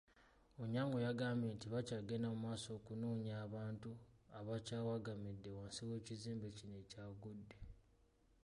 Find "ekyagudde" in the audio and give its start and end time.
6.83-7.55